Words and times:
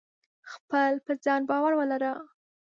خپل 0.51 0.91
په 1.05 1.11
ځان 1.23 1.41
باور 1.49 1.73
ولره! 1.77 2.13